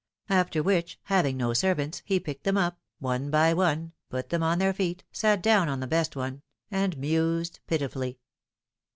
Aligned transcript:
After 0.29 0.63
which, 0.63 0.99
having 1.03 1.37
no 1.37 1.53
servants, 1.53 2.01
he 2.05 2.19
picked 2.19 2.43
them 2.43 2.57
up, 2.57 2.79
one 2.97 3.29
by 3.29 3.53
one, 3.53 3.91
put 4.09 4.29
them 4.29 4.41
on 4.41 4.57
their 4.57 4.73
feet, 4.73 5.03
sat 5.11 5.43
down 5.43 5.69
on 5.69 5.79
the 5.79 5.85
best 5.85 6.15
one, 6.15 6.41
and 6.71 6.97
mused 6.97 7.59
pitifully. 7.67 8.17